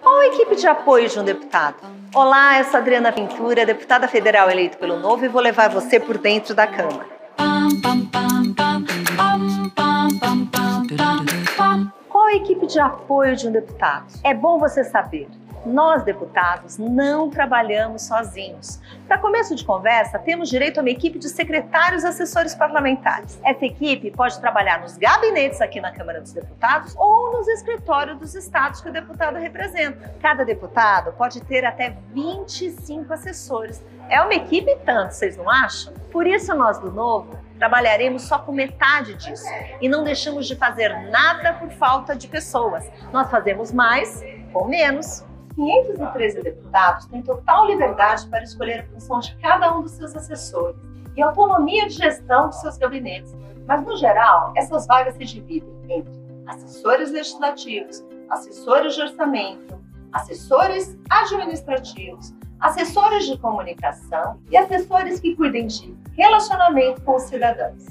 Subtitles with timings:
[0.00, 1.76] Qual a equipe de apoio de um deputado?
[2.14, 6.18] Olá, eu sou Adriana Ventura, deputada federal eleita pelo Novo e vou levar você por
[6.18, 7.06] dentro da Câmara.
[12.08, 14.06] Qual a equipe de apoio de um deputado?
[14.24, 15.28] É bom você saber.
[15.66, 18.80] Nós, deputados, não trabalhamos sozinhos.
[19.08, 23.36] Para começo de conversa, temos direito a uma equipe de secretários e assessores parlamentares.
[23.44, 28.36] Essa equipe pode trabalhar nos gabinetes aqui na Câmara dos Deputados ou nos escritórios dos
[28.36, 30.14] estados que o deputado representa.
[30.22, 33.84] Cada deputado pode ter até 25 assessores.
[34.08, 35.92] É uma equipe tanto, vocês não acham?
[36.12, 39.48] Por isso, nós do Novo trabalharemos só com metade disso
[39.80, 42.88] e não deixamos de fazer nada por falta de pessoas.
[43.12, 45.25] Nós fazemos mais com menos.
[45.56, 50.76] 513 deputados têm total liberdade para escolher a função de cada um dos seus assessores
[51.16, 53.34] e autonomia de gestão de seus gabinetes.
[53.66, 56.12] Mas, no geral, essas vagas se dividem entre
[56.46, 59.80] assessores legislativos, assessores de orçamento,
[60.12, 67.84] assessores administrativos, assessores de comunicação e assessores que cuidem de relacionamento com os cidadãos.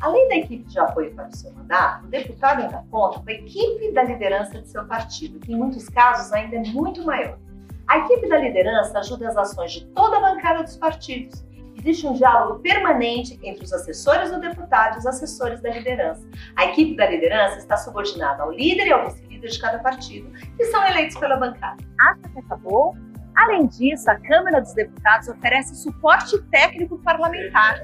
[0.00, 3.32] Além da equipe de apoio para o seu mandato, o deputado ainda conta com a
[3.32, 7.38] equipe da liderança de seu partido, que em muitos casos ainda é muito maior.
[7.86, 11.44] A equipe da liderança ajuda as ações de toda a bancada dos partidos.
[11.76, 16.26] Existe um diálogo permanente entre os assessores do deputado e os assessores da liderança.
[16.56, 20.64] A equipe da liderança está subordinada ao líder e ao vice-líder de cada partido, que
[20.66, 21.82] são eleitos pela bancada.
[22.00, 22.94] Acha que acabou?
[23.40, 27.80] Além disso, a Câmara dos Deputados oferece suporte técnico parlamentar.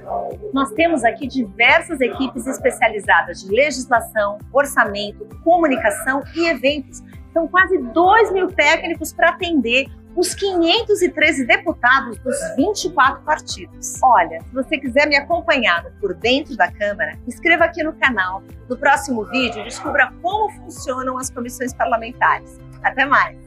[0.52, 7.02] Nós temos aqui diversas equipes especializadas de legislação, orçamento, comunicação e eventos.
[7.32, 13.94] São quase 2 mil técnicos para atender os 513 deputados dos 24 partidos.
[14.02, 18.42] Olha, se você quiser me acompanhar por dentro da Câmara, inscreva aqui no canal.
[18.68, 22.60] No próximo vídeo, descubra como funcionam as comissões parlamentares.
[22.82, 23.45] Até mais!